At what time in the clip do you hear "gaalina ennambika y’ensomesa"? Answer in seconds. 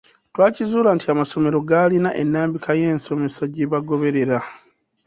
1.69-3.43